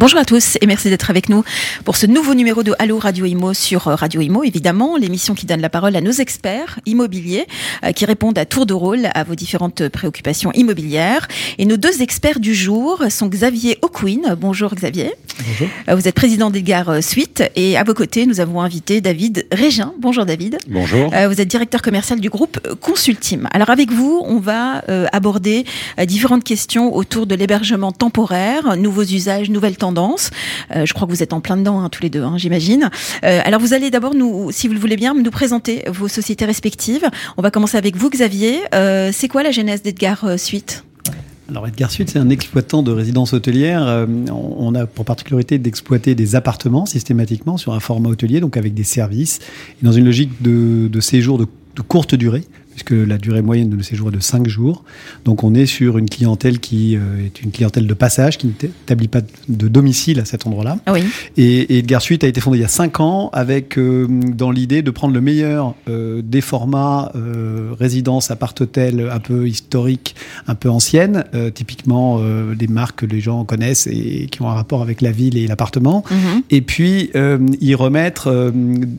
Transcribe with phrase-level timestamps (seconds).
[0.00, 1.44] Bonjour à tous et merci d'être avec nous
[1.84, 5.44] pour ce nouveau numéro de Allo Radio Imo sur euh, Radio Imo, évidemment, l'émission qui
[5.44, 7.46] donne la parole à nos experts immobiliers
[7.84, 11.28] euh, qui répondent à tour de rôle à vos différentes préoccupations immobilières.
[11.58, 14.36] Et nos deux experts du jour sont Xavier O'Quinn.
[14.40, 15.12] Bonjour Xavier.
[15.46, 15.68] Bonjour.
[15.90, 19.92] Euh, Vous êtes président d'Edgar Suite et à vos côtés, nous avons invité David Régin.
[19.98, 20.56] Bonjour David.
[20.66, 21.12] Bonjour.
[21.12, 23.48] Euh, vous êtes directeur commercial du groupe Consultim.
[23.52, 25.66] Alors avec vous, on va aborder
[26.06, 29.89] différentes questions autour de l'hébergement temporaire, nouveaux usages, nouvelles tendances.
[29.98, 32.90] Euh, je crois que vous êtes en plein dedans hein, tous les deux, hein, j'imagine.
[33.24, 36.44] Euh, alors vous allez d'abord nous, si vous le voulez bien, nous présenter vos sociétés
[36.44, 37.08] respectives.
[37.36, 38.60] On va commencer avec vous, Xavier.
[38.74, 40.84] Euh, c'est quoi la genèse d'Edgar Suite?
[41.48, 44.06] Alors Edgar Suite, c'est un exploitant de résidences hôtelières.
[44.30, 48.84] On a pour particularité d'exploiter des appartements systématiquement sur un format hôtelier, donc avec des
[48.84, 49.40] services,
[49.82, 51.46] et dans une logique de, séjour de
[51.82, 54.84] courte durée puisque la durée moyenne de nos séjours est de 5 jours.
[55.24, 59.08] Donc on est sur une clientèle qui euh, est une clientèle de passage, qui n'établit
[59.08, 60.78] pas de domicile à cet endroit-là.
[60.86, 61.02] Ah oui.
[61.36, 64.50] Et, et Edgar Suite a été fondé il y a 5 ans avec euh, dans
[64.50, 70.14] l'idée de prendre le meilleur euh, des formats euh, résidence, appart-hôtel un peu historiques,
[70.46, 72.20] un peu anciennes, euh, typiquement
[72.54, 75.46] des marques que les gens connaissent et qui ont un rapport avec la ville et
[75.46, 76.04] l'appartement.
[76.10, 76.42] Mhm.
[76.50, 77.10] Et puis
[77.60, 78.52] y remettre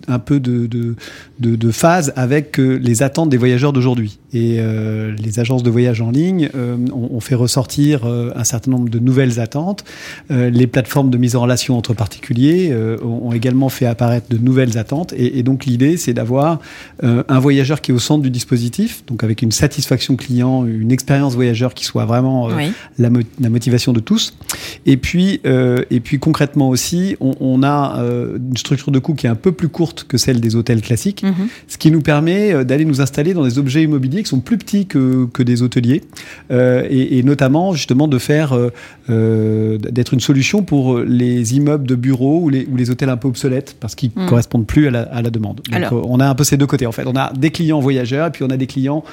[0.08, 0.95] un peu de, de,
[1.39, 4.17] de, de phase avec les attentes des voyageurs d'aujourd'hui.
[4.33, 8.43] Et euh, les agences de voyage en ligne euh, ont, ont fait ressortir euh, un
[8.43, 9.83] certain nombre de nouvelles attentes.
[10.31, 12.73] Les plateformes de mise en relation entre particuliers
[13.03, 15.13] ont, ont également fait apparaître de nouvelles attentes.
[15.13, 16.59] Et, et donc l'idée, c'est d'avoir
[17.03, 21.35] un voyageur qui est au centre du dispositif, donc avec une satisfaction client, une expérience
[21.35, 22.71] voyageur qui soit vraiment Oui.
[22.97, 24.33] la, mo- la motivation de tous.
[24.87, 29.29] Et puis, et puis concrètement aussi, on, on a une structure de coût qui est
[29.29, 31.47] un peu plus courte que celle des hôtels classiques, Mhm.
[31.67, 34.85] ce qui nous permet d'aller nous installer dans des objets immobiliers qui sont plus petits
[34.85, 36.02] que, que des hôteliers,
[36.52, 38.69] euh, et, et notamment justement de faire euh,
[39.09, 43.17] euh, d'être une solution pour les immeubles de bureaux ou les, ou les hôtels un
[43.17, 44.25] peu obsolètes parce qu'ils Mm.
[44.25, 45.57] correspondent plus à la, à la demande.
[45.69, 46.09] Donc Alors.
[46.09, 47.03] on a un peu ces deux côtés en fait.
[47.06, 49.03] On a des clients voyageurs et puis on a des clients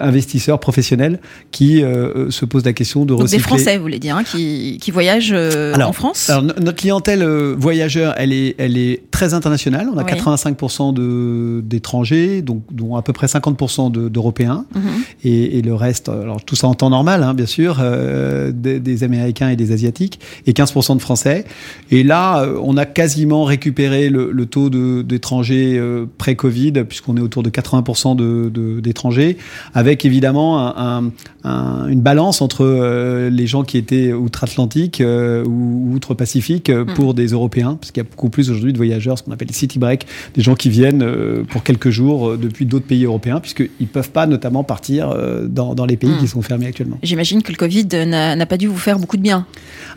[0.00, 1.20] investisseurs professionnels
[1.50, 3.42] qui se posent la question de Donc des recycler.
[3.42, 7.24] Français, vous voulez dire, hein, qui, qui voyagent Alors, en France Alors, no- notre clientèle
[7.58, 9.88] voyageur, elle est, elle est très internationale.
[9.94, 10.10] On a Oui.
[10.12, 14.80] 85% de- d'étrangers, donc dont à peu près 50% de- d'Européens, Mhm.
[15.24, 18.80] et, et le reste, alors tout ça en temps normal, hein, bien sûr, euh, des,
[18.80, 21.44] des Américains et des Asiatiques, et 15% de Français.
[21.90, 27.16] Et là, euh, on a quasiment récupéré le, le taux de- d'étrangers euh, pré-Covid, puisqu'on
[27.16, 29.36] est autour de 80% de- de- d'étrangers,
[29.74, 31.10] avec évidemment un- un-
[31.44, 35.02] un- une balance entre euh, les gens qui étaient outre-Atlantique
[35.46, 39.18] ou outre-Pacifique euh, pour des Européens, parce qu'il y a beaucoup plus aujourd'hui de voyageurs,
[39.18, 41.04] ce qu'on appelle les city break, des gens qui viennent
[41.50, 45.74] pour quelques jours depuis d'autres pays européens, puisqu'ils ne peuvent pas notamment partir euh, dans,
[45.74, 46.18] dans les pays Mm.
[46.18, 46.98] qui sont fermés actuellement.
[47.02, 49.44] J'imagine que le Covid n'a pas dû vous faire beaucoup de bien.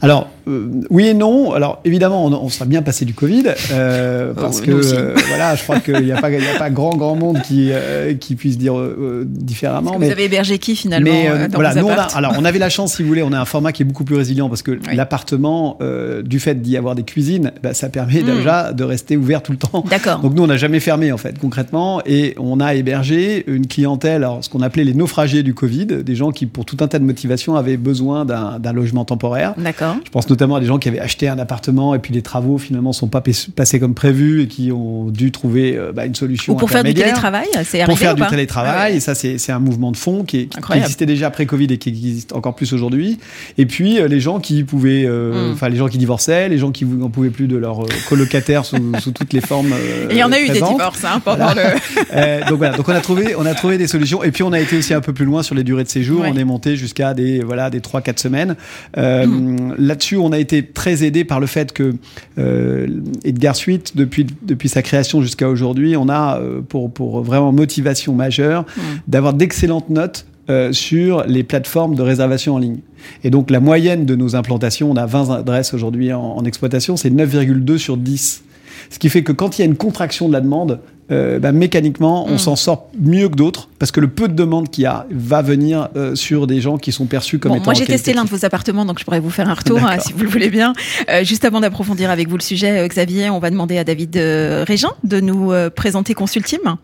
[0.02, 1.54] Alors, euh, oui et non.
[1.54, 5.56] Alors, évidemment, on, on sera bien passé du Covid, euh, parce Oh, que euh, voilà,
[5.56, 7.72] je crois qu'il n'y a, a pas grand, grand monde qui,
[8.20, 8.74] qui puisse dire
[9.26, 9.92] différemment.
[9.92, 12.46] Parce que vous avez hébergé qui finalement Mais dans voilà, nous on a, alors on
[12.46, 14.50] avait la chance, si vous voulez, on a un format qui est beaucoup plus résilient
[14.50, 14.96] parce que Oui.
[14.96, 15.78] l'appartement,
[16.24, 18.36] du fait d'y avoir des cuisines, bah, ça permet Mm.
[18.38, 19.84] déjà de rester ouvert tout le temps.
[19.90, 20.20] D'accord.
[20.20, 24.18] Donc nous on n'a jamais fermé en fait concrètement et on a hébergé une clientèle,
[24.24, 27.00] alors ce qu'on appelait les naufragés du Covid, des gens qui pour tout un tas
[27.00, 29.54] de motivations avaient besoin d'un logement temporaire.
[29.58, 29.96] D'accord.
[30.04, 32.58] Je pense notamment à des gens qui avaient acheté un appartement et puis les travaux
[32.58, 36.16] finalement sont pas pas- passés comme prévu et qui ont dû trouver euh, bah, une
[36.16, 38.74] solution Ou pour faire du télétravail, c'est arrivé pour faire ou du télétravail.
[38.76, 38.96] Ah ouais.
[38.98, 40.86] Et ça, c'est un mouvement de fond qui, est- qui Incroyable.
[40.86, 43.20] existait déjà après Covid et qui existe encore plus aujourd'hui.
[43.58, 45.54] Et puis, euh, les gens qui pouvaient, euh, Mm.
[45.54, 48.66] enfin, les gens qui divorçaient, les gens qui n'en pouvaient plus de leur euh, colocataire
[48.66, 49.74] sous, sous toutes les formes.
[50.10, 51.74] il y en a eu des divorces hein, pendant Voilà.
[51.76, 52.46] le.
[52.50, 54.24] Donc voilà, donc on a trouvé, on a trouvé des solutions.
[54.24, 56.22] Et puis on a été aussi un peu plus loin sur les durées de séjour.
[56.22, 56.32] Ouais.
[56.34, 58.56] On est monté jusqu'à des voilà des trois quatre semaines.
[58.98, 59.76] Euh, Mm.
[59.78, 61.96] Là-dessus, on a été très aidé par le fait que
[62.38, 62.88] euh,
[63.24, 68.14] Edgar Suite, depuis depuis sa création jusqu'à aujourd'hui, on a euh, pour pour vraiment motivation
[68.14, 68.82] majeure Mm.
[69.08, 72.80] d'avoir d'excellentes notes euh, sur les plateformes de réservation en ligne.
[73.24, 76.98] Et donc la moyenne de nos implantations, on a 20 adresses aujourd'hui en, en exploitation,
[76.98, 78.44] c'est 9,2 sur 10.
[78.90, 80.80] Ce qui fait que quand il y a une contraction de la demande,
[81.12, 82.38] euh, bah, mécaniquement, on Mm.
[82.38, 85.42] s'en sort mieux que d'autres parce que le peu de demande qu'il y a va
[85.42, 87.66] venir euh, sur des gens qui sont perçus comme Bon, étant.
[87.66, 89.98] moi j'ai testé l'un de vos appartements, donc je pourrais vous faire un retour hein,
[90.00, 90.74] si vous le voulez bien.
[91.10, 94.18] Euh, juste avant d'approfondir avec vous le sujet, euh, Xavier, on va demander à David
[94.18, 96.78] euh, Régin de nous euh, présenter Consultim.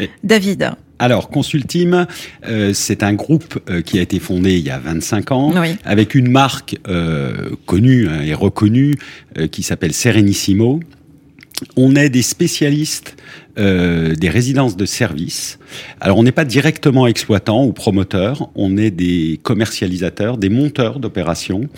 [0.00, 2.08] Et- David, Alors, Consultim,
[2.48, 5.76] euh, c'est un groupe euh, qui a été fondé il y a 25 ans Oui.
[5.84, 8.96] avec une marque euh, connue hein, et reconnue
[9.38, 10.80] euh, qui s'appelle Serenissimo.
[11.76, 13.16] On est des spécialistes
[13.58, 15.58] euh, des résidences de services.
[16.00, 21.68] Alors on n'est pas directement exploitant ou promoteur, on est des commercialisateurs, des monteurs d'opérations,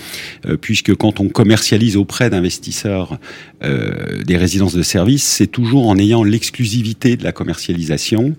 [0.47, 3.19] euh, puisque quand on commercialise auprès d'investisseurs
[3.62, 8.35] euh, des résidences de services, c'est toujours en ayant l'exclusivité de la commercialisation.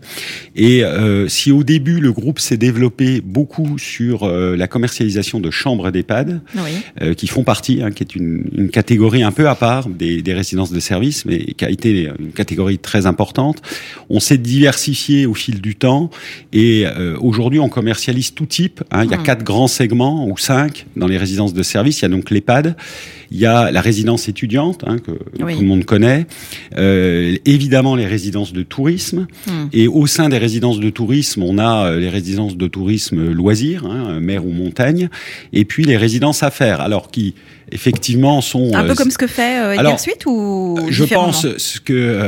[0.56, 5.52] Et euh, si au début le groupe s'est développé beaucoup sur euh, la commercialisation de
[5.52, 6.72] chambres d'EHPAD, Oui.
[7.02, 10.22] euh, qui font partie, hein, qui est une, une catégorie un peu à part des,
[10.22, 13.62] des résidences de services, mais qui a été une catégorie très importante.
[14.10, 16.10] On s'est diversifié au fil du temps
[16.54, 18.84] et euh, aujourd'hui on commercialise tout type.
[18.92, 19.04] hein.
[19.06, 19.24] Il y a Mm.
[19.24, 22.00] quatre grands segments ou cinq dans les résidences de services.
[22.00, 22.76] Il y a donc l'EHPAD,
[23.32, 25.12] il y a la résidence étudiante hein, que
[25.44, 25.56] Oui.
[25.56, 26.26] tout le monde connaît,
[26.78, 29.52] euh, évidemment les résidences de tourisme Mm.
[29.74, 33.86] et au sein des résidences de tourisme, on a euh, les résidences de tourisme loisirs,
[33.86, 35.10] hein, mer ou montagne,
[35.54, 37.34] et puis les résidences affaires, alors qui
[37.74, 41.28] effectivement sont Un euh, peu comme ce que fait euh, alors, Suite ou je différemment
[41.32, 42.20] pense ce que euh,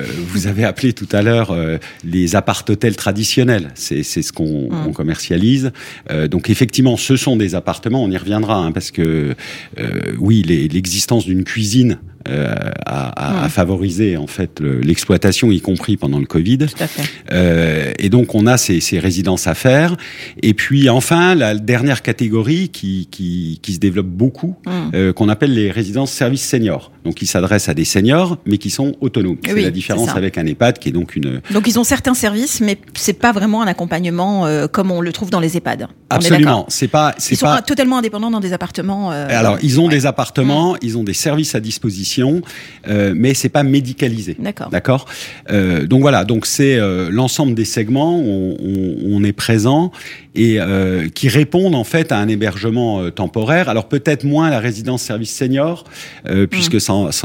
[0.00, 3.68] euh, vous avez appelé tout à l'heure euh, les appart-hôtels traditionnels.
[3.74, 4.86] C'est c'est ce qu'on Mm.
[4.88, 5.72] on commercialise.
[6.10, 8.02] Euh, donc effectivement, ce sont des appartements.
[8.02, 9.34] On y reviendra hein, parce que
[9.78, 11.98] euh, oui, l'existence d'une cuisine
[12.28, 12.54] euh,
[12.86, 13.50] a- a Mm.
[13.50, 16.58] favorisé en fait le- l'exploitation, y compris pendant le Covid.
[16.58, 17.02] Tout à fait.
[17.32, 19.96] Euh, et donc on a ces, ces résidences à faire.
[20.42, 24.70] Et puis enfin la dernière catégorie qui, qui, qui se développe beaucoup, Mm.
[24.94, 26.92] euh, qu'on appelle les résidences services seniors.
[27.04, 29.38] Donc qui s'adressent à des seniors, mais qui sont autonomes.
[29.44, 32.60] C'est la différence avec un EHPAD, qui est donc une Donc ils ont certains services,
[32.60, 35.88] mais c'est pas vraiment un accompagnement euh, comme on le trouve dans les EHPAD.
[36.10, 36.66] Absolument.
[36.68, 39.12] C'est pas Ils sont pas totalement indépendants dans des appartements.
[39.12, 39.90] euh, Alors, ils ont ouais.
[39.90, 44.36] des appartements, ils ont des services à disposition, euh, mais c'est pas médicalisé.
[44.38, 44.70] D'accord.
[44.70, 45.06] D'accord?
[45.50, 48.56] Euh, donc voilà, donc c'est euh, l'ensemble des segments où
[49.04, 49.92] on, est présent
[50.34, 53.68] et euh, qui répondent en fait à un hébergement temporaire.
[53.68, 55.84] Alors peut-être moins la résidence service senior,
[56.26, 56.78] euh, puisque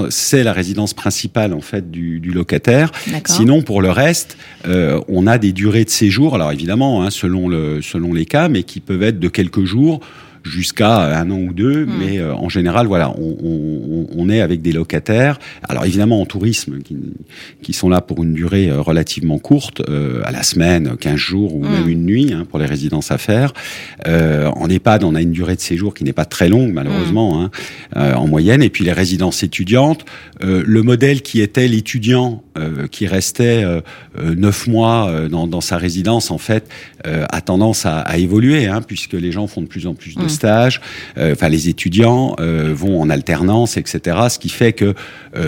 [0.09, 2.91] c'est la résidence principale en fait du, du locataire.
[3.25, 6.35] Sinon, pour le reste, on a des durées de séjour.
[6.35, 10.01] Alors évidemment, hein, selon le selon les cas, mais qui peuvent être de quelques jours
[10.45, 11.93] jusqu'à un an ou deux, Mm.
[11.99, 15.39] mais euh, en général, voilà, on, on, on est avec des locataires.
[15.67, 16.97] Alors évidemment en tourisme, qui,
[17.61, 21.55] qui sont là pour une durée euh, relativement courte, euh, à la semaine, 15 jours
[21.55, 23.53] ou même une nuit hein, pour les résidences à faire.
[24.07, 27.41] Euh, en EHPAD, on a une durée de séjour qui n'est pas très longue malheureusement,
[27.41, 27.51] hein,
[27.95, 28.61] euh, en moyenne.
[28.63, 30.05] Et puis les résidences étudiantes,
[30.43, 33.81] euh, le modèle qui était l'étudiant euh, qui restait euh,
[34.17, 36.67] euh, neuf mois dans, dans sa résidence, en fait,
[37.03, 40.23] a tendance à, à évoluer, hein, puisque les gens font de plus en plus de
[40.23, 40.29] Mm.
[40.29, 40.81] stages.
[41.17, 44.17] Enfin, les étudiants vont en alternance, etc.
[44.29, 44.95] Ce qui fait que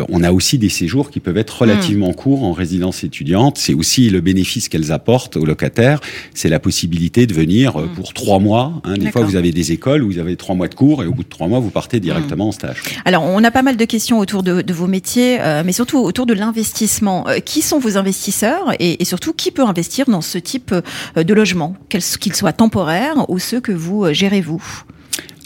[0.09, 3.57] on a aussi des séjours qui peuvent être relativement courts en résidence étudiante.
[3.57, 5.99] C'est aussi le bénéfice qu'elles apportent aux locataires,
[6.35, 7.93] c'est la possibilité de venir Mm.
[7.95, 8.81] pour trois mois.
[8.83, 8.93] Hein.
[8.97, 11.13] Des fois, vous avez des écoles où vous avez trois mois de cours et au
[11.13, 12.77] bout de trois mois, vous partez directement en stage.
[13.05, 15.97] Alors, on a pas mal de questions autour de, de vos métiers, euh, mais surtout
[15.99, 16.96] autour de l'investissement.
[17.03, 21.23] Euh, qui sont vos investisseurs et, et surtout qui peut investir dans ce type euh,
[21.23, 24.63] de logement, qu'ils soient temporaires ou ceux que vous euh, gérez vous,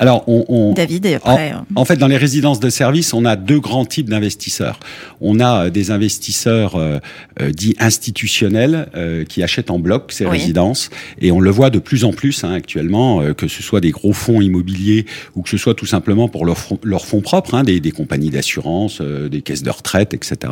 [0.01, 1.51] Alors, on, on, David et après.
[1.53, 4.79] euh, En fait, dans les résidences de service, on a deux grands types d'investisseurs.
[5.21, 6.97] On a euh, des investisseurs euh,
[7.39, 10.31] euh, dits institutionnels euh, qui achètent en bloc ces Oui.
[10.31, 10.89] résidences,
[11.21, 13.91] et on le voit de plus en plus hein, actuellement, euh, que ce soit des
[13.91, 15.05] gros fonds immobiliers
[15.35, 17.91] ou que ce soit tout simplement pour leurs fonds, leurs fonds propres, hein, des, des
[17.91, 20.51] compagnies d'assurance, euh, des caisses de retraite, etc.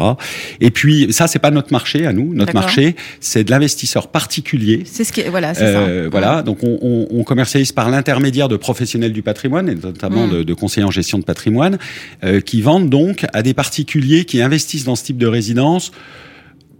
[0.61, 2.35] Et puis ça, c'est pas notre marché à nous.
[2.35, 6.09] Notre marché, c'est de l'investisseur particulier c'est ce qui, voilà, c'est euh, ça.
[6.11, 10.31] Voilà, donc on, on, on commercialise par l'intermédiaire de professionnels du patrimoine, et notamment Mm.
[10.31, 11.77] de, de conseillers en gestion de patrimoine,
[12.23, 15.91] euh, qui vendent donc à des particuliers qui investissent dans ce type de résidence.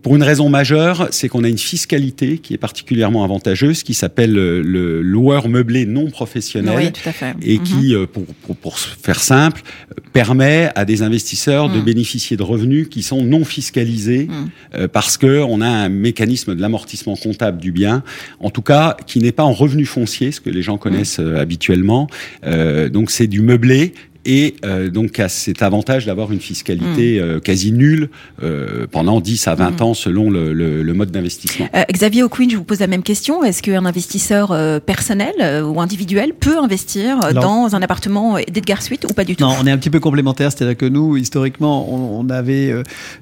[0.01, 4.31] Pour une raison majeure, c'est qu'on a une fiscalité qui est particulièrement avantageuse, qui s'appelle
[4.33, 7.35] le, le loueur meublé non professionnel Oui, tout à fait.
[7.41, 7.63] et Mhm.
[7.63, 8.23] qui, euh, pour,
[8.55, 11.83] pour, faire simple, euh, permet à des investisseurs de Mm.
[11.83, 14.27] bénéficier de revenus qui sont non fiscalisés
[14.73, 18.03] euh, parce que on a un mécanisme de l'amortissement comptable du bien,
[18.39, 21.37] en tout cas qui n'est pas en revenu foncier, ce que les gens connaissent euh,
[21.37, 22.07] habituellement.
[22.45, 23.93] Euh, donc c'est du meublé.
[24.25, 28.09] Et euh, donc à cet avantage d'avoir une fiscalité euh, quasi nulle
[28.43, 29.83] euh, pendant 10 à 20 Mm.
[29.83, 31.67] ans selon le, le, le mode d'investissement.
[31.75, 33.43] Euh, Xavier O'Quinn, je vous pose la même question.
[33.43, 38.81] Est-ce qu'un investisseur euh, personnel euh, ou individuel peut investir Alors- dans un appartement d'Edgar
[38.81, 39.43] Suite ou pas du tout?
[39.43, 42.73] Non, on est un petit peu complémentaires, c'est-à-dire que nous, historiquement, on, on avait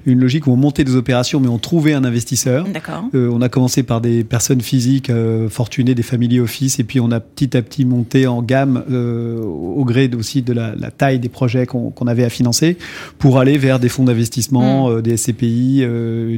[0.06, 2.64] une logique où on montait des opérations, mais on trouvait un investisseur.
[2.66, 3.04] D'accord.
[3.14, 6.98] Euh, on a commencé par des personnes physiques euh, fortunées, des family office, et puis
[7.00, 10.87] on a petit à petit monté en gamme euh, au gré aussi de la, la-
[10.88, 12.78] la taille des projets qu'on avait à financer,
[13.18, 15.02] pour aller vers des fonds d'investissement, mm.
[15.02, 15.84] des SCPI,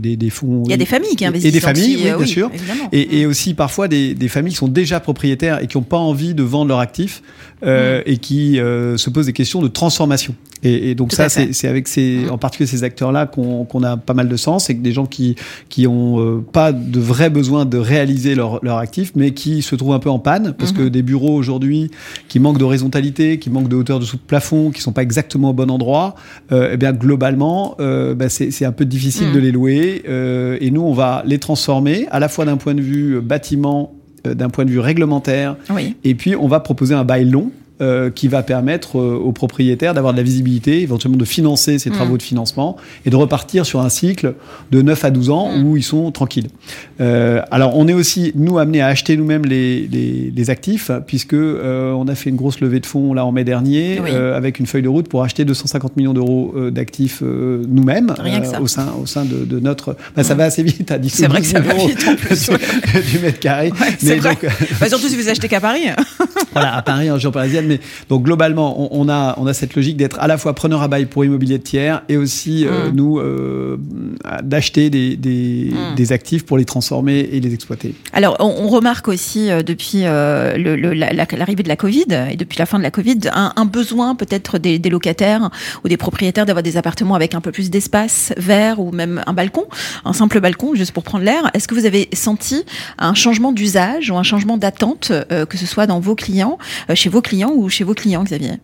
[0.00, 0.64] des, des, fonds.
[0.64, 1.48] Il y a des familles qui investissent.
[1.48, 2.50] Et des familles, oui, bien sûr.
[2.92, 5.98] Et, et, aussi parfois des, des, familles qui sont déjà propriétaires et qui n'ont pas
[5.98, 7.22] envie de vendre leurs actifs
[7.62, 10.34] et qui se posent des questions de transformation.
[10.62, 14.28] Et, et donc ça, c'est avec ces, en particulier ces acteurs-là qu'on a pas mal
[14.28, 15.36] de sens, et que des gens qui
[15.68, 19.74] qui ont euh, pas de vrai besoin de réaliser leur leur actif, mais qui se
[19.76, 20.90] trouvent un peu en panne parce que mhm.
[20.90, 21.90] des bureaux aujourd'hui
[22.28, 25.52] qui manquent d'horizontalité, qui manquent de hauteur de sous plafond, qui sont pas exactement au
[25.52, 26.14] bon endroit,
[26.52, 29.34] euh, eh bien globalement, euh, bah, c'est un peu difficile mhm.
[29.34, 30.02] de les louer.
[30.08, 33.94] Euh, et nous, on va les transformer à la fois d'un point de vue bâtiment
[34.22, 35.56] d'un point de vue réglementaire.
[35.74, 35.96] Oui.
[36.04, 39.94] Et puis, on va proposer un bail long euh, qui va permettre euh, aux propriétaires
[39.94, 42.18] d'avoir de la visibilité, éventuellement de financer ces travaux mm.
[42.18, 44.34] de financement et de repartir sur un cycle
[44.70, 45.64] de 9 à 12 ans mm.
[45.64, 46.48] où ils sont tranquilles.
[47.00, 51.34] Euh, alors on est aussi, nous, amenés à acheter nous-mêmes les, les, les, actifs, puisque
[51.34, 53.98] on a fait une grosse levée de fonds là en mai dernier,
[54.34, 58.14] avec une feuille de route pour acheter 250 millions d'euros d'actifs nous-mêmes
[58.60, 59.96] au sein, au sein de, de notre...
[60.16, 60.38] Bah, ça mm.
[60.38, 62.50] va assez vite à 10 C'est vrai que ça va vite en plus.
[63.10, 63.72] du mètre carré.
[64.02, 64.46] mais donc,
[64.80, 65.84] bah, surtout si vous achetez qu'à Paris.
[66.52, 67.69] voilà, à Paris, en région parisienne
[68.08, 71.06] donc globalement, on, a on a cette logique d'être à la fois preneur à bail
[71.06, 72.94] pour immobilier de tiers et aussi euh, mm.
[72.94, 73.76] nous euh,
[74.42, 75.94] d'acheter des mm.
[75.94, 77.94] des, actifs pour les transformer et les exploiter.
[78.12, 82.82] Alors on, remarque aussi euh, depuis l'arrivée de la Covid et depuis la fin de
[82.82, 85.50] la Covid un, besoin peut-être des, des, locataires
[85.84, 89.32] ou des propriétaires d'avoir des appartements avec un peu plus d'espace vert ou même un
[89.32, 89.66] balcon,
[90.04, 91.50] un simple balcon juste pour prendre l'air.
[91.54, 92.64] Est-ce que vous avez senti
[92.98, 95.12] un changement d'usage ou un changement d'attente
[95.48, 96.58] que ce soit dans vos clients,
[96.94, 98.58] chez vos clients ou chez vos clients, Xavier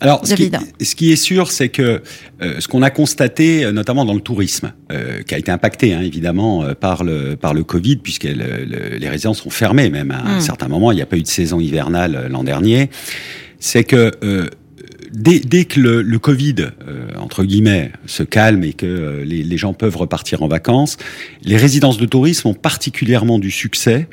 [0.00, 0.50] alors, ce qui,
[0.80, 2.02] ce qui, est sûr, c'est que
[2.42, 5.92] euh, ce qu'on a constaté, euh, notamment dans le tourisme, euh, qui a été impacté
[5.92, 10.38] hein, évidemment par le par le Covid, puisque les résidences sont fermées, même à un
[10.38, 10.40] hmm.
[10.40, 12.90] certain moment, il n'y a pas eu de saison hivernale l'an dernier,
[13.58, 14.10] c'est que
[15.12, 16.66] Dès, dès, que le, le Covid,
[17.18, 20.98] entre guillemets, se calme et que les, les, gens peuvent repartir en vacances,
[21.42, 24.06] les résidences de tourisme ont particulièrement du succès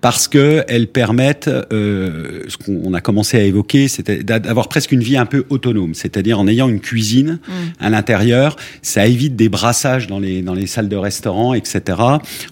[0.00, 5.02] parce que elles permettent euh, ce qu'on a commencé à évoquer, c'était d'avoir presque une
[5.02, 7.52] vie un peu autonome, c'est-à-dire en ayant une cuisine mm.
[7.80, 11.98] à l'intérieur, ça évite des brassages dans les dans les salles de restaurant, etc.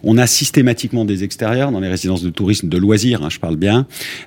[0.05, 3.57] On a systématiquement des extérieurs dans les résidences de tourisme de loisirs, hein, je parle
[3.57, 3.87] bien,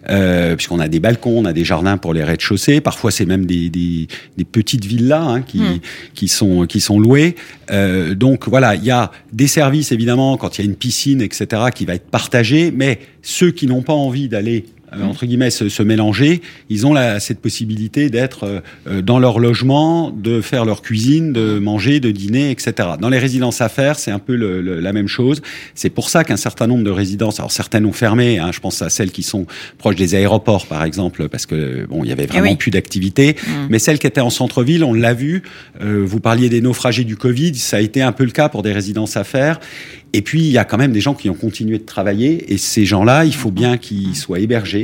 [0.10, 3.46] euh, puisqu'on a des balcons, on a des jardins pour les rez-de-chaussée, parfois c'est même
[3.46, 5.80] des, des, des, petites villas hein, qui mm.
[6.14, 7.36] qui sont qui sont louées.
[7.72, 11.22] Euh, donc voilà, il y a des services évidemment quand il y a une piscine,
[11.22, 11.64] etc.
[11.74, 14.66] qui va être partagée, mais ceux qui n'ont pas envie d'aller
[14.98, 19.20] euh, entre guillemets se, se, mélanger, ils ont la, cette possibilité d'être euh, euh, dans
[19.20, 22.90] leur logement, de faire leur cuisine, de manger, de dîner, etc.
[23.00, 25.42] Dans les résidences à faire, c'est un peu le, la même chose.
[25.76, 28.82] C'est pour ça qu'un certain nombre de résidences, alors certaines ont fermé, hein, je pense
[28.82, 29.46] à celles qui sont
[29.78, 33.36] proches des aéroports par exemple, parce que bon, il y avait vraiment eh plus d'activité,
[33.36, 33.52] mmh.
[33.70, 35.44] mais celles qui étaient en centre-ville, on l'a vu.
[35.82, 38.72] vous parliez des naufragés du Covid, ça a été un peu le cas pour des
[38.72, 39.60] résidences à faire.
[40.14, 42.58] Et puis, il y a quand même des gens qui ont continué de travailler, et
[42.58, 44.83] ces gens-là, il faut bien qu'ils soient hébergés.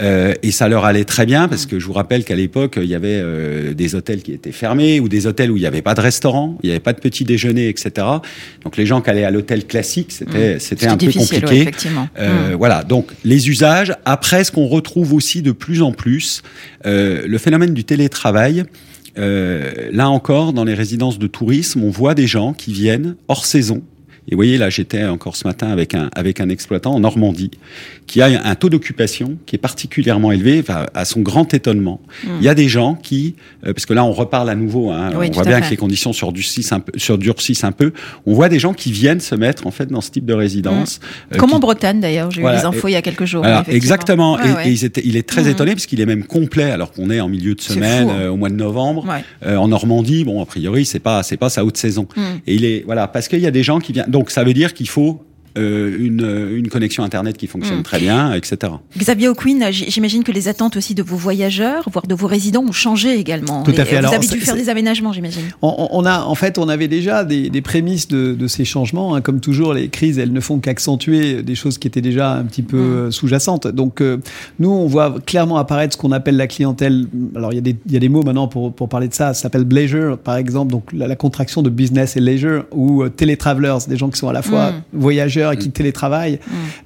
[0.00, 2.88] Euh, et ça leur allait très bien, parce que je vous rappelle qu'à l'époque, il
[2.88, 5.82] y avait euh, des hôtels qui étaient fermés, ou des hôtels où il n'y avait
[5.82, 8.06] pas de restaurant, il n'y avait pas de petit déjeuner, etc.
[8.64, 10.60] Donc les gens qui allaient à l'hôtel classique, c'était mmh.
[10.60, 11.70] c'était un peu compliqué.
[12.18, 12.54] euh, mmh.
[12.54, 13.94] Voilà, donc les usages.
[14.04, 16.42] Après, ce qu'on retrouve aussi de plus en plus,
[16.84, 18.64] le phénomène du télétravail.
[19.16, 23.82] Là encore, dans les résidences de tourisme, on voit des gens qui viennent hors saison
[24.28, 27.50] et vous voyez, là, j'étais encore ce matin avec un, avec un exploitant en Normandie
[28.06, 32.00] qui a un taux d'occupation qui est particulièrement élevé, enfin, à son grand étonnement.
[32.24, 32.36] Hmm.
[32.40, 33.34] Il y a des gens qui,
[33.66, 36.12] euh, parce que là, on reparle à nouveau, hein, on voit bien que les conditions
[36.12, 37.92] surdurcissent un, peu, surdurcissent un peu.
[38.26, 41.00] On voit des gens qui viennent se mettre, en fait, dans ce type de résidence.
[41.00, 41.34] Hmm.
[41.34, 42.30] Euh, Comme en Bretagne, d'ailleurs.
[42.30, 43.44] J'ai eu les infos il y a quelques jours.
[43.66, 44.38] exactement.
[44.40, 45.48] et, et il est très hmm.
[45.48, 48.20] étonné parce qu'il est même complet alors qu'on est en milieu de semaine, hein.
[48.20, 49.04] euh, au mois de novembre.
[49.44, 52.06] en Normandie, bon, a priori, c'est pas, c'est pas sa haute saison.
[52.46, 54.54] Et il est, voilà, parce qu'il y a des gens qui viennent, donc ça veut
[54.54, 55.24] dire qu'il faut
[55.58, 57.82] euh, une, une, connexion Internet qui fonctionne mm.
[57.82, 58.72] très bien, etc.
[58.96, 62.72] Xavier O'Quinn, j'imagine que les attentes aussi de vos voyageurs, voire de vos résidents, ont
[62.72, 63.62] changé également.
[63.62, 64.00] Tout à fait.
[64.00, 65.42] Vous avez dû faire des aménagements, j'imagine.
[65.60, 69.14] On, on, a, en fait, on avait déjà des, des prémices de, de, ces changements.
[69.14, 69.20] Hein.
[69.20, 72.62] Comme toujours, les crises, elles ne font qu'accentuer des choses qui étaient déjà un petit
[72.62, 72.80] peu mm.
[72.80, 73.66] euh, sous-jacentes.
[73.66, 74.18] Donc, euh,
[74.58, 77.06] nous, on voit clairement apparaître ce qu'on appelle la clientèle.
[77.36, 79.14] Alors, il y, a des, il y a des mots maintenant pour, pour parler de
[79.14, 79.34] ça.
[79.34, 80.70] Ça s'appelle leisure, par exemple.
[80.70, 84.42] Donc, la, contraction de business et leisure, ou télétravelers, des gens qui sont à la
[84.42, 84.82] fois mm.
[84.94, 86.38] voyageurs managers et qui télétravaillent.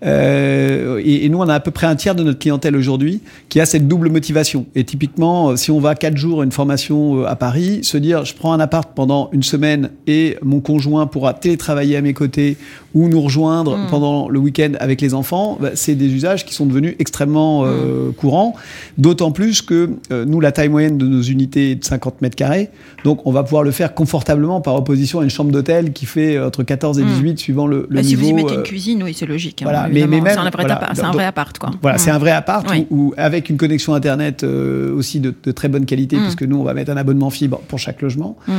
[0.05, 3.21] Euh, et, et nous, on a à peu près un tiers de notre clientèle aujourd'hui
[3.49, 4.67] qui a cette double motivation.
[4.75, 7.97] Et typiquement, euh, si on va quatre jours à une formation euh, à Paris, se
[7.97, 12.15] dire je prends un appart pendant une semaine et mon conjoint pourra télétravailler à mes
[12.15, 12.57] côtés
[12.97, 13.87] ou nous rejoindre Mm.
[13.91, 18.11] pendant le week-end avec les enfants, bah, c'est des usages qui sont devenus extrêmement euh,
[18.17, 18.55] courants.
[18.97, 22.37] D'autant plus que euh, nous, la taille moyenne de nos unités est de 50 mètres
[22.37, 22.71] carrés.
[23.05, 26.37] Donc, on va pouvoir le faire confortablement par opposition à une chambre d'hôtel qui fait
[26.37, 27.09] euh, entre 14 et Mm.
[27.09, 28.09] 18 suivant le, le Bah, niveau.
[28.09, 29.61] si vous y mettez une cuisine, oui, c'est logique.
[29.61, 31.71] hein, voilà, mais- même- c'est un vrai, voilà, appart, c'est un donc- vrai appart, quoi.
[31.83, 32.01] Voilà, Mm.
[32.01, 32.87] c'est un vrai appart Oui.
[32.91, 36.23] où, où avec une connexion internet euh, aussi de, de très bonne qualité, Mm.
[36.23, 38.37] puisque nous on va mettre un abonnement fibre pour chaque logement.
[38.49, 38.53] Mm.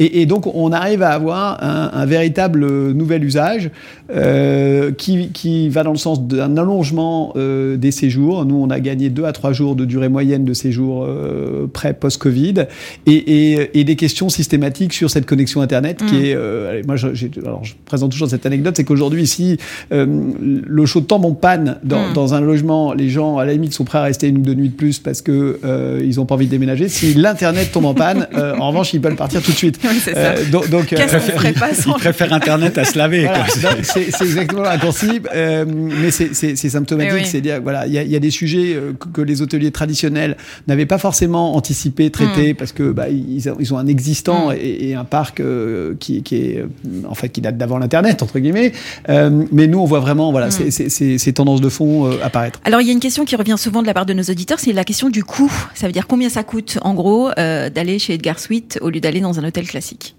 [0.00, 3.67] Et, et donc on arrive à avoir un, un véritable nouvel usage
[4.10, 8.44] euh, qui, qui va dans le sens d'un allongement euh, des séjours.
[8.44, 11.92] Nous on a gagné deux à trois jours de durée moyenne de séjour euh, pré
[11.94, 12.54] post-Covid
[13.06, 16.24] et, et, et des questions systématiques sur cette connexion internet qui Mm.
[16.24, 16.34] est.
[16.34, 17.08] euh, allez, moi je,
[17.44, 19.26] alors, je présente toujours cette anecdote, c'est qu'aujourd'hui
[19.92, 20.06] euh,
[20.66, 22.12] le chaud tombe en panne dans, Mm.
[22.14, 24.54] dans un logement, les gens à la limite sont prêts à rester une ou deux
[24.54, 25.58] nuits de plus parce que
[26.04, 26.88] ils ont pas envie de déménager.
[26.88, 28.26] Si l'internet tombe en panne,
[28.58, 29.78] en revanche ils peuvent partir tout de suite.
[29.84, 30.34] Oui, c'est ça.
[30.50, 33.22] Donc, donc, Qu'est-ce qu'on ferait pas Il sans préfère Internet à se laver.
[33.24, 33.57] voilà, quoi.
[33.82, 37.12] c'est exactement raccourci, euh, mais c'est- symptomatique.
[37.16, 37.26] Eh oui.
[37.26, 39.42] C'est dire voilà, il y a, il y a des sujets euh, que, que les
[39.42, 40.36] hôteliers traditionnels
[40.66, 44.54] n'avaient pas forcément anticipé, traité, parce que bah, ils, ont- ils ont un existant Mm.
[44.60, 46.66] et, et un parc euh, qui, qui est euh,
[47.08, 48.72] en fait qui date d'avant l'internet entre guillemets.
[49.08, 50.50] Euh, mais nous on voit vraiment voilà Mm.
[50.52, 52.60] ces- ces- ces ces tendances de fond euh, apparaître.
[52.64, 54.60] Alors, il y a une question qui revient souvent de la part de nos auditeurs,
[54.60, 55.52] c'est la question du coût.
[55.74, 59.00] Ça veut dire combien ça coûte, en gros, euh, d'aller chez Edgar Suite au lieu
[59.00, 60.14] d'aller dans un hôtel classique?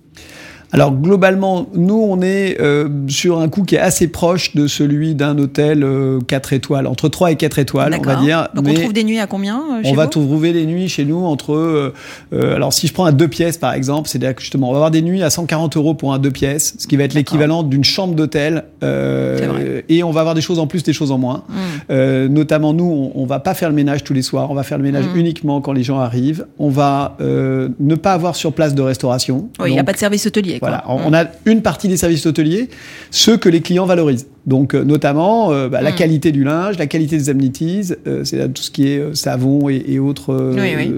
[0.72, 5.16] Alors globalement, nous on est euh, sur un coût qui est assez proche de celui
[5.16, 8.50] d'un hôtel euh, 4 étoiles, entre 3 et 4 étoiles, on va dire.
[8.54, 10.88] Donc, mais on trouve des nuits à combien euh, chez on va trouver les nuits
[10.88, 11.54] chez nous entre.
[11.56, 11.94] euh,
[12.34, 14.78] euh, alors si je prends un deux pièces par exemple, c'est-à-dire que justement on va
[14.78, 17.64] avoir des nuits à 140 euros pour un deux pièces, ce qui va être l'équivalent
[17.64, 18.66] d'une chambre d'hôtel.
[18.84, 21.44] euh, et on va avoir des choses en plus, des choses en moins.
[21.50, 21.54] Mm.
[21.92, 24.64] Euh, notamment nous, on, on va pas faire le ménage tous les soirs, on va
[24.64, 25.18] faire le ménage Mm.
[25.18, 26.46] uniquement quand les gens arrivent.
[26.60, 29.50] On va euh, ne pas avoir sur place de restauration.
[29.60, 30.59] Oui, il n'y a pas de service hôtelier.
[30.60, 31.02] Voilà, on, Mm.
[31.08, 32.70] on a une partie des services hôteliers,
[33.12, 34.28] ceux que les clients valorisent.
[34.46, 35.96] Donc, euh, notamment euh, bah, la Mm.
[35.96, 39.70] qualité du linge, la qualité des amenities, euh, c'est tout ce qui est euh, savon
[39.70, 40.92] et, et autres, Oui, oui.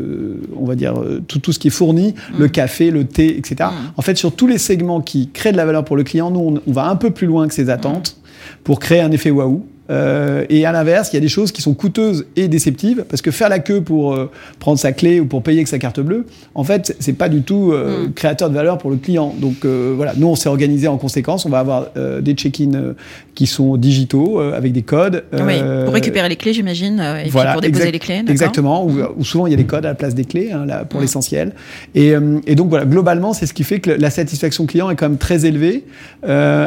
[0.58, 0.94] on va dire,
[1.28, 3.56] tout, tout ce qui est fourni, le café, le thé, etc.
[3.72, 3.94] Mm.
[3.98, 6.40] En fait, sur tous les segments qui créent de la valeur pour le client, nous,
[6.40, 8.18] on, on va un peu plus loin que ses attentes
[8.64, 9.66] pour créer un effet waouh.
[9.92, 13.22] Euh, et à l'inverse, il y a des choses qui sont coûteuses et déceptives parce
[13.22, 16.00] que faire la queue pour euh, prendre sa clé ou pour payer avec sa carte
[16.00, 18.14] bleue, en fait, c'est- pas du tout euh, Mm.
[18.14, 19.36] créateur de valeur pour le client.
[19.40, 21.46] Donc voilà, nous on s'est organisé en conséquence.
[21.46, 21.88] On va avoir
[22.22, 22.94] des check-in
[23.36, 25.24] qui sont digitaux avec des codes.
[25.34, 28.18] Oui, euh, pour récupérer les clés, j'imagine, et puis voilà, pour déposer les clés.
[28.20, 30.52] d'accord Exactement, où, où souvent il y a des codes à la place des clés,
[30.52, 31.04] hein, là, pour Mm.
[31.04, 31.52] l'essentiel.
[31.96, 32.14] Et,
[32.48, 35.18] et donc voilà, globalement, c'est ce qui fait que la satisfaction client est quand même
[35.18, 35.84] très élevée,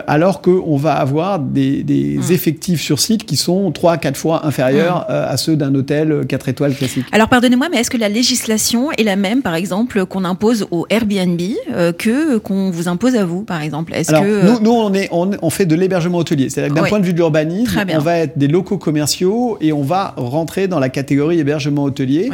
[0.07, 5.07] alors qu'on va avoir des, des effectifs sur site qui sont 3 quatre fois inférieurs
[5.09, 7.05] euh, à ceux d'un hôtel 4 étoiles classique.
[7.13, 10.87] Alors pardonnez-moi, mais est-ce que la législation est la même, par exemple, qu'on impose au
[10.91, 11.41] Airbnb
[11.73, 13.95] euh, que qu'on vous impose à vous, par exemple?
[13.95, 16.51] Est-ce Alors, que euh, nous, nous on, est, on, on fait de l'hébergement hôtelier.
[16.51, 16.89] C'est-à-dire que d'un Oui.
[16.91, 20.67] point de vue de l'urbanisme, on va être des locaux commerciaux et on va rentrer
[20.69, 22.31] dans la catégorie hébergement hôtelier,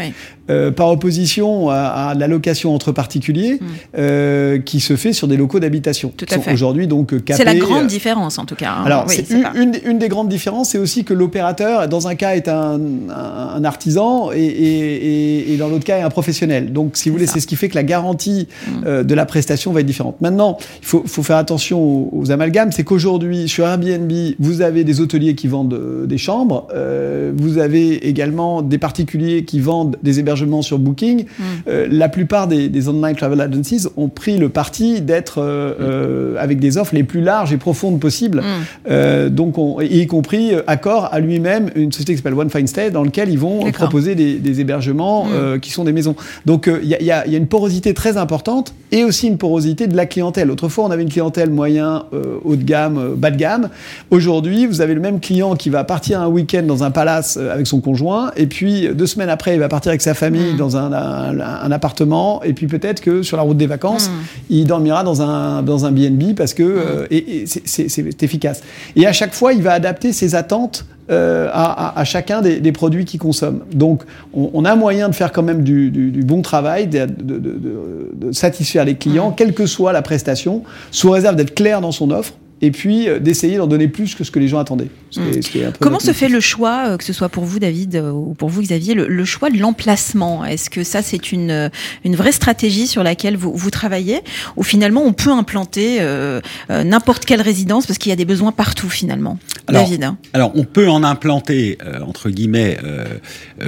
[0.49, 3.67] euh, par opposition à, à la location entre particuliers Mm.
[3.99, 6.13] euh, qui se fait sur des locaux d'habitation.
[6.17, 6.53] Tout à fait.
[6.53, 7.35] Aujourd'hui, donc, capés.
[7.35, 8.73] c'est la grande euh, différence en tout cas.
[8.79, 8.83] hein.
[8.85, 11.15] alors, Oui, c'est c'est une, pas- une des- une des grandes différences, c'est aussi que
[11.15, 15.85] l'opérateur, dans un cas, est un, un- un artisan et, et- et- et dans l'autre
[15.85, 16.73] cas, est un professionnel.
[16.73, 18.71] Donc, si vous voulez, c'est ce qui fait que la garantie Mm.
[18.87, 20.21] euh, de la prestation va être différente.
[20.21, 22.73] Maintenant, il faut, faut faire attention aux, aux amalgames.
[22.73, 26.69] C'est qu'aujourd'hui, sur Airbnb, vous avez des hôteliers qui vendent euh, des chambres.
[26.75, 31.25] euh, vous avez également des particuliers qui vendent des hébergements sur Booking.
[31.39, 31.43] Mm.
[31.91, 36.77] La plupart des, des online travel agencies ont pris le parti d'être euh, avec des
[36.79, 38.43] offres les plus larges et profondes possibles.
[38.89, 39.29] Mm.
[39.31, 42.91] Donc, on, y compris euh, Accor à lui-même une société qui s'appelle One Fine Stay
[42.91, 43.89] dans lequel ils vont D'accord.
[43.89, 45.29] proposer des, des hébergements Mm.
[45.33, 46.15] euh, qui sont des maisons.
[46.47, 50.51] Donc il y a une porosité très importante et aussi une porosité de la clientèle.
[50.51, 53.69] Autrefois, on avait une clientèle moyen, euh, haut de gamme, euh, bas de gamme.
[54.11, 57.53] Aujourd'hui, vous avez le même client qui va partir un week-end dans un palace euh,
[57.53, 60.55] avec son conjoint et puis euh, deux semaines après, il va partir avec sa famille
[60.55, 60.57] Mm.
[60.57, 64.13] dans un, un- un appartement et puis peut-être que sur la route des vacances, Mm.
[64.51, 68.63] il dormira dans un dans un B&B parce que euh, et, et c'est efficace.
[68.97, 72.61] Et à chaque fois, il va adapter ses attentes euh, à, à- à chacun des,
[72.61, 73.61] des produits qu'il consomme.
[73.73, 74.03] Donc,
[74.35, 77.39] on, on a moyen de faire quand même du, du- du bon travail, de, de-
[77.39, 81.81] de- de- de satisfaire les clients, quelle que soit la prestation, sous réserve d'être clair
[81.81, 82.35] dans son offre.
[82.63, 84.89] Et puis euh, d'essayer d'en donner plus que ce que les gens attendaient.
[85.11, 87.05] Ce qui est- ce qui est un peu Comment se fait le choix, euh, que
[87.05, 90.45] ce soit pour vous David euh, ou pour vous Xavier, le, le choix de l'emplacement?
[90.45, 91.71] Est-ce que ça c'est une,
[92.05, 94.21] une vraie stratégie sur laquelle vous, vous travaillez?
[94.57, 98.25] Ou finalement on peut implanter euh, euh, n'importe quelle résidence parce qu'il y a des
[98.25, 99.39] besoins partout finalement?
[99.67, 100.19] Alors, David hein.
[100.33, 102.77] Alors, on peut en implanter euh, entre guillemets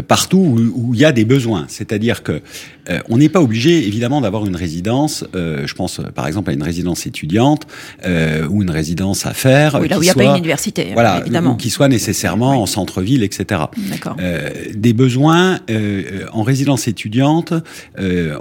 [0.08, 1.64] partout où, où il y a des besoins.
[1.68, 2.40] C'est-à-dire que
[2.90, 5.24] euh, on n'est pas obligé, évidemment, d'avoir une résidence.
[5.34, 7.66] euh, je pense, par exemple, à une résidence étudiante
[8.06, 9.78] euh, ou une résidence à faire.
[9.80, 11.52] Oui, là où il n'y a pas une université, Voilà, évidemment.
[11.52, 13.62] ou qui soit nécessairement en centre-ville, etc.
[13.90, 14.16] D'accord.
[14.20, 17.52] Euh, des besoins euh, en résidence étudiante.
[17.98, 18.36] euh,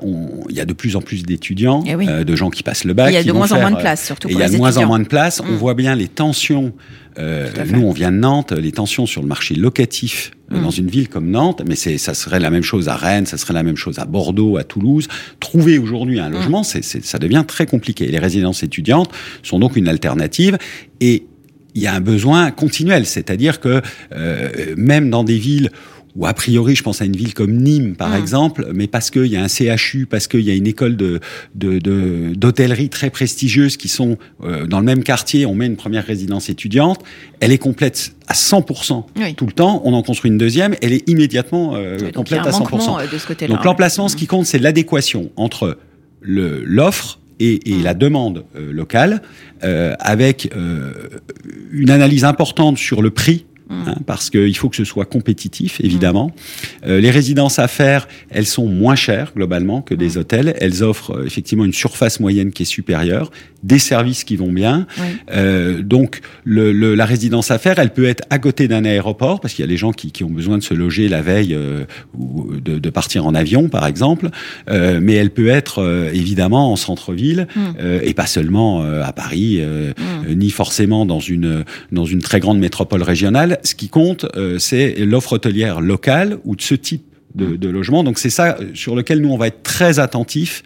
[0.50, 2.08] Il y a de plus en plus d'étudiants, Eh oui.
[2.10, 3.10] euh, de gens qui passent le bac.
[3.12, 4.50] Il y a de moins en moins de euh, place, surtout pour il y a
[4.50, 5.42] de moins en moins de place.
[5.46, 5.56] On Mm.
[5.56, 6.74] voit bien les tensions.
[7.20, 10.64] Euh, nous, on vient de Nantes, les tensions sur le marché locatif euh, Mm.
[10.64, 13.38] dans une ville comme Nantes, mais c'est ça serait la même chose à Rennes, ça
[13.38, 15.08] serait la même chose à Bordeaux, à Toulouse.
[15.40, 16.24] Trouver aujourd'hui Mm.
[16.24, 18.08] un logement, c'est c'est- ça devient très compliqué.
[18.08, 19.10] Les résidences étudiantes
[19.44, 20.58] sont donc une alternative
[21.00, 21.26] et
[21.74, 23.82] il y a un besoin continuel, c'est-à-dire que
[24.14, 25.70] euh, même dans des villes
[26.16, 28.16] où a priori, je pense à une ville comme Nîmes, par Mm.
[28.22, 31.20] exemple, mais parce qu'il y a un CHU, parce qu'il y a une école de
[31.56, 35.78] de- de- d'hôtellerie très prestigieuse qui sont euh, dans le même quartier, on met une
[35.78, 37.00] première résidence étudiante,
[37.40, 39.36] elle est complète à 100% Oui.
[39.36, 42.50] tout le temps, on en construit une deuxième, elle est immédiatement euh, Oui, complète à
[42.50, 42.60] un 100%.
[42.60, 43.54] manquement euh, de ce côté-là.
[43.56, 45.78] Donc l'emplacement, ce qui compte, c'est l'adéquation entre
[46.22, 47.84] l'offre et, et Mm.
[47.84, 49.22] la demande euh, locale,
[49.64, 50.92] euh, avec euh,
[51.72, 53.46] une analyse importante sur le prix.
[53.72, 53.84] Mm.
[53.88, 56.32] hein, parce qu'il faut que ce soit compétitif, évidemment.
[56.86, 60.56] Euh, les résidences à faire, elles sont moins chères globalement que des hôtels.
[60.60, 63.32] Elles offrent euh, effectivement une surface moyenne qui est supérieure,
[63.64, 64.88] des services qui vont bien.
[64.98, 65.04] Oui.
[65.34, 69.40] Euh, donc le, le- la résidence à faire, elle peut être à côté d'un aéroport
[69.40, 71.54] parce qu'il y a des gens qui, qui ont besoin de se loger la veille
[71.54, 71.86] euh,
[72.18, 74.30] ou de, de partir en avion, par exemple.
[74.70, 77.60] Euh, mais elle peut être euh, évidemment en centre-ville Mm.
[77.80, 79.62] euh, et pas seulement euh, à Paris,
[80.28, 83.60] ni forcément dans une dans une très grande métropole régionale.
[83.64, 87.04] Ce qui compte, euh, c'est l'offre hôtelière locale ou de ce type
[87.36, 88.04] de, de logement.
[88.04, 90.64] Donc c'est ça euh, sur lequel nous on va être très attentif.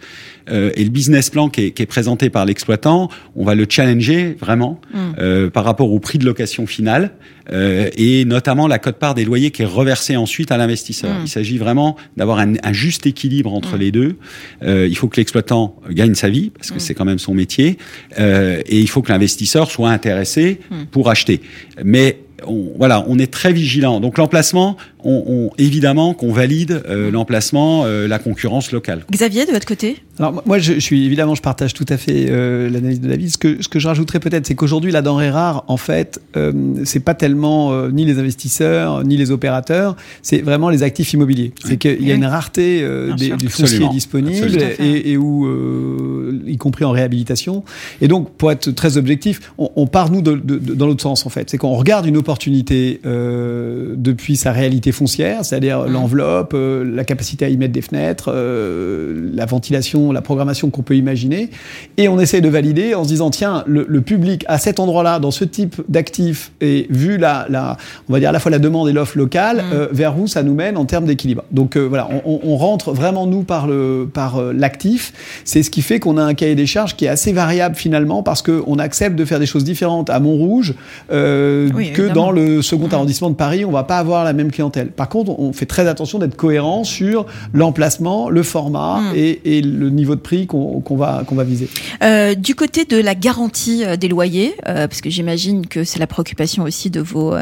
[0.51, 3.65] Euh, et le business plan qui est, qui est présenté par l'exploitant, on va le
[3.69, 4.97] challenger vraiment Mm.
[5.19, 7.12] euh, par rapport au prix de location final
[7.51, 11.13] euh, et notamment la cote-part des loyers qui est reversée ensuite à l'investisseur.
[11.15, 11.21] Mm.
[11.25, 13.79] Il s'agit vraiment d'avoir un, un juste équilibre entre Mm.
[13.79, 14.15] les deux.
[14.63, 17.77] Euh, il faut que l'exploitant gagne sa vie parce que c'est quand même son métier
[18.19, 20.60] euh, et il faut que l'investisseur soit intéressé
[20.91, 21.41] pour acheter.
[21.84, 23.99] Mais on, voilà, on est très vigilant.
[23.99, 29.03] Donc l'emplacement, on, on- évidemment qu'on valide euh, l'emplacement, euh, la concurrence locale.
[29.12, 29.97] Xavier, de votre côté?
[30.19, 33.30] Alors moi- je, je suis évidemment, je partage tout à fait euh, l'analyse de David.
[33.30, 36.51] Ce que, ce que je rajouterais peut-être, c'est qu'aujourd'hui, la denrée rare, en fait, euh,
[36.86, 41.54] c'est pas tellement euh, ni les investisseurs ni les opérateurs, c'est vraiment les actifs immobiliers.
[41.65, 43.91] C'est qu'il y a une rareté euh, des- du foncier Absolument.
[43.91, 47.63] disponible et, et où, euh, y compris en réhabilitation.
[48.01, 51.01] Et donc, pour être très objectif, on, on part nous de, de- de- dans l'autre
[51.04, 51.49] sens en fait.
[51.49, 55.91] C'est qu'on regarde une opportunité euh, depuis sa réalité foncière, c'est-à-dire Mhm.
[55.93, 60.82] l'enveloppe, euh, la capacité à y mettre des fenêtres, euh, la ventilation, la programmation qu'on
[60.82, 61.50] peut imaginer,
[61.98, 65.20] et on essaie de valider en se disant tiens, le, le public à cet endroit-là,
[65.20, 67.78] dans ce type d'actifs, et vu la, la,
[68.10, 69.63] on va dire à la fois la demande et l'offre locale, Mhm.
[69.74, 71.44] euh, vers où ça nous mène en termes d'équilibre.
[71.52, 75.13] Donc euh, voilà, on, rentre vraiment nous par le par euh, l'actif.
[75.46, 78.24] C'est ce qui fait qu'on a un cahier des charges qui est assez variable finalement
[78.24, 80.74] parce que on accepte de faire des choses différentes à Montrouge
[81.12, 83.65] Oui, que dans le second arrondissement de Paris.
[83.65, 84.88] On va pas avoir la même clientèle.
[84.88, 89.15] Par contre, on fait très attention d'être cohérent sur l'emplacement, le format Mm.
[89.15, 91.67] et, et le niveau de prix qu'on va qu'on va viser.
[92.03, 95.99] Euh, du côté de la garantie euh, des loyers, euh, parce que j'imagine que c'est
[95.99, 97.34] la préoccupation aussi de vos,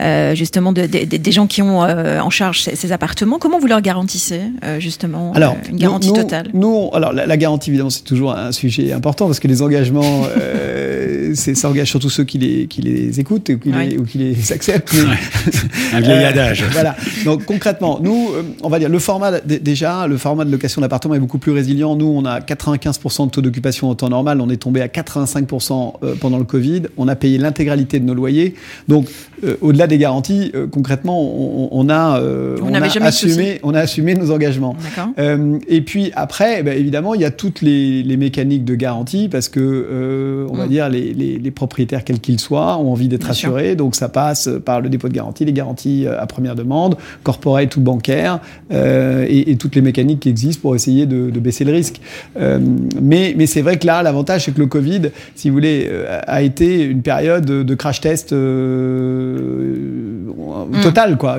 [0.00, 3.38] euh, justement, de, de- de- des gens qui ont euh, en charge ces, ces appartements.
[3.38, 6.48] Comment vous leur garantissez euh, justement Alors, euh, une garantie nous- totale?
[6.54, 9.62] Nous, on- alors la, la garantie, évidemment, c'est toujours un sujet important parce que les
[9.62, 13.96] engagements, euh, c'est- ça engage surtout ceux qui les, qui les écoutent ou qui, les,
[13.98, 14.94] ou qui les acceptent.
[14.94, 15.16] mais-
[15.96, 16.64] Un vieil adage.
[16.72, 16.96] voilà.
[17.24, 21.14] Donc concrètement, nous, euh, on va dire le format déjà, le format de location d'appartement
[21.14, 21.87] est beaucoup plus résilient.
[21.96, 24.40] Nous, on a 95% de taux d'occupation au temps normal.
[24.40, 26.82] On est tombé à 85% euh, pendant le Covid.
[26.96, 28.54] On a payé l'intégralité de nos loyers.
[28.88, 29.06] Donc,
[29.44, 32.74] euh, au-delà des garanties, euh, concrètement, on, on a, euh, on
[33.08, 34.76] assumé, on a assumé nos engagements.
[35.68, 39.28] Et puis après, eh ben, évidemment, il y a toutes les, les mécaniques de garantie
[39.28, 40.68] parce que, on va Mm.
[40.68, 43.50] dire, les, les- les propriétaires, quels qu'ils soient, ont envie d'être sûr.
[43.50, 43.76] assurés.
[43.76, 47.80] Donc ça passe par le dépôt de garantie, les garanties à première demande, corporate ou
[47.80, 51.77] bancaire, et, et toutes les mécaniques qui existent pour essayer de, de baisser le risque.
[52.38, 52.58] Euh,
[53.00, 55.90] mais mais c'est vrai que là, l'avantage, c'est que le Covid, si vous voulez,
[56.26, 58.36] a été une période de crash test mm.
[60.82, 61.38] total, quoi.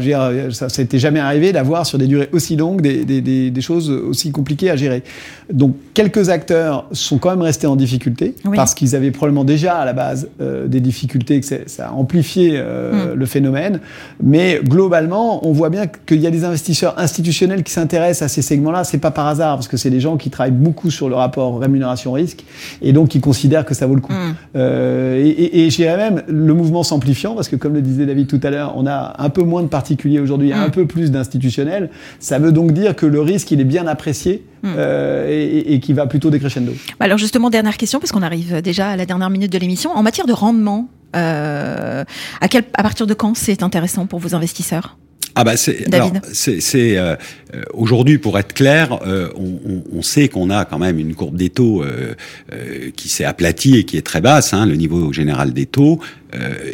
[0.51, 3.61] ça, ça n'était jamais arrivé d'avoir sur des durées aussi longues des, des, des, des,
[3.61, 5.03] choses aussi compliquées à gérer.
[5.51, 9.85] Donc, quelques acteurs sont quand même restés en difficulté parce qu'ils avaient probablement déjà à
[9.85, 13.13] la base des difficultés, que ça a amplifié mm.
[13.15, 13.79] le phénomène.
[14.21, 18.41] Mais globalement, on voit bien qu'il y a des investisseurs institutionnels qui s'intéressent à ces
[18.41, 18.83] segments-là.
[18.83, 21.59] C'est pas par hasard parce que c'est des gens qui travaillent beaucoup sur le rapport
[21.59, 22.43] rémunération-risque
[22.81, 24.13] et donc qui considèrent que ça vaut le coup.
[24.13, 24.35] Mm.
[24.55, 28.39] Euh, et, et, dirais même le mouvement s'amplifiant parce que comme le disait David tout
[28.43, 30.57] à l'heure, on a un peu moins de particuliers aujourd'hui, mm.
[30.57, 31.89] un peu plus d'institutionnels.
[32.19, 34.67] Ça veut donc dire que le risque il est bien apprécié mm.
[34.77, 36.73] euh, et, et qui va plutôt décrescendo.
[36.99, 39.91] Alors justement dernière question parce qu'on arrive déjà à la dernière minute de l'émission.
[39.91, 42.03] En matière de rendement, euh,
[42.41, 44.97] à, quel, à partir de quand c'est intéressant pour vos investisseurs?
[45.35, 45.85] Ah bah c'est
[46.33, 47.15] c'est euh,
[47.55, 51.35] euh, aujourd'hui pour être clair, euh, on, on, sait qu'on a quand même une courbe
[51.35, 52.13] des taux euh,
[52.51, 55.99] euh qui s'est aplatie et qui est très basse, hein, le niveau général des taux.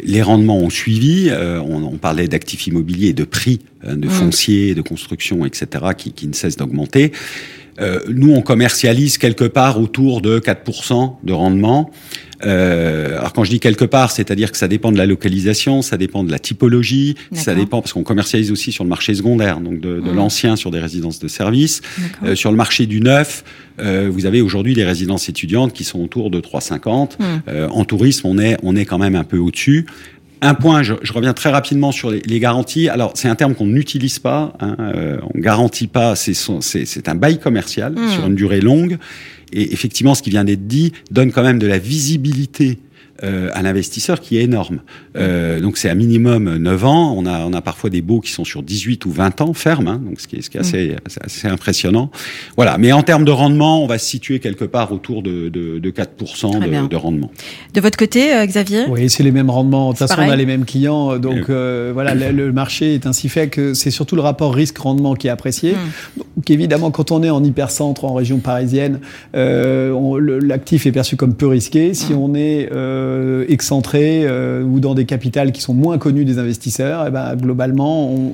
[0.04, 1.30] les rendements ont suivi.
[1.32, 4.10] On, on, parlait d'actifs immobiliers, de prix de mmh.
[4.10, 7.12] foncier, de construction, etc., qui, qui ne cessent d'augmenter.
[8.08, 11.90] Nous, on commercialise quelque part autour de 4% de rendement.
[12.44, 15.96] Euh, alors quand je dis quelque part, c'est-à-dire que ça dépend de la localisation, ça
[15.96, 19.80] dépend de la typologie, ça dépend parce qu'on commercialise aussi sur le marché secondaire, donc
[19.80, 20.14] de, de mmh.
[20.14, 21.80] l'ancien sur des résidences de services.
[22.22, 23.44] Euh, sur le marché du neuf,
[23.78, 27.12] euh, vous avez aujourd'hui des résidences étudiantes qui sont autour de 3,50.
[27.18, 27.24] Mmh.
[27.48, 29.86] Euh, en tourisme, on est on est quand même un peu au-dessus.
[30.42, 32.88] Un point, je, je, reviens très rapidement sur les, les garanties.
[32.88, 34.52] Alors, c'est un terme qu'on n'utilise pas.
[34.60, 36.14] Hein, euh, on garantit pas.
[36.14, 38.08] C'est un bail commercial mmh.
[38.10, 38.98] sur une durée longue.
[39.52, 42.78] Et effectivement, ce qui vient d'être dit donne quand même de la visibilité
[43.22, 44.80] euh, à l'investisseur qui est énorme.
[45.16, 47.14] Euh, donc c'est à minimum 9 ans.
[47.16, 49.88] On a, on a parfois des baux qui sont sur 18 ou 20 ans fermes,
[49.88, 51.24] hein, donc ce qui est, ce qui est assez, mm.
[51.24, 52.10] assez, impressionnant.
[52.56, 52.78] Voilà.
[52.78, 55.90] Mais en termes de rendement, on va se situer quelque part autour de, de, de
[55.90, 57.30] 4% de, de, rendement.
[57.74, 58.84] De votre côté, euh, Xavier?
[58.88, 59.92] Oui, c'est les mêmes rendements.
[59.92, 61.18] De toute façon, on a les mêmes clients.
[61.18, 65.28] Donc euh, voilà, le, marché est ainsi fait que c'est surtout le rapport risque-rendement qui
[65.28, 65.72] est apprécié.
[65.72, 66.22] Mm.
[66.36, 69.00] Donc évidemment, quand on est en hypercentre, en région parisienne,
[69.34, 71.94] euh, l'actif est perçu comme peu risqué.
[71.94, 72.16] Si mm.
[72.16, 73.05] on est euh,
[73.48, 77.34] excentrés euh, ou dans des capitales qui sont moins connues des investisseurs, et eh ben,
[77.36, 78.32] globalement, on,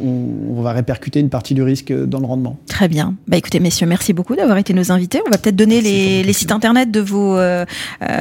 [0.57, 2.57] on, va répercuter une partie du risque dans le rendement.
[2.69, 3.15] Très bien.
[3.27, 5.21] Bah, écoutez, messieurs, merci beaucoup d'avoir été nos invités.
[5.27, 7.65] On va peut-être donner les, les, sites internet de vos, euh,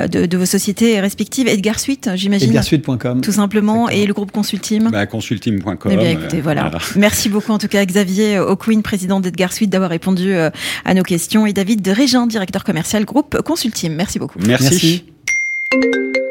[0.07, 1.47] de, de, vos sociétés respectives.
[1.47, 2.49] Edgar Suite, j'imagine.
[2.49, 3.21] Edgarsuite.com.
[3.21, 3.89] Tout simplement.
[3.89, 4.89] Et le groupe Consultim.
[4.91, 5.91] Bah, consultim.com.
[5.91, 6.61] Eh bien, écoutez, voilà.
[6.61, 6.79] voilà.
[6.95, 11.45] Merci beaucoup, en tout cas, Xavier O'Quinn, président d'Edgar Suite, d'avoir répondu à nos questions.
[11.45, 13.93] Et David de Régent, directeur commercial groupe Consultim.
[13.95, 14.39] Merci beaucoup.
[14.45, 15.03] Merci.
[15.71, 16.30] Merci.